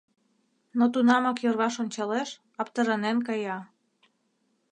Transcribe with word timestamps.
Но 0.77 0.85
тунамак 0.93 1.37
йырваш 1.43 1.75
ончалеш, 1.83 2.29
аптыранен 2.61 3.17
кая. 3.27 3.57